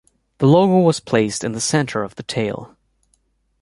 The 0.39 0.47
logo 0.47 0.79
was 0.79 0.99
placed 0.99 1.43
in 1.43 1.51
the 1.51 1.61
center 1.61 2.01
of 2.01 2.15
the 2.15 2.23
tail. 2.23 2.75